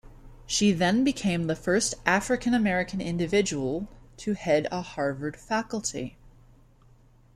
[0.47, 6.17] She then became the first African American individual to head a Harvard faculty.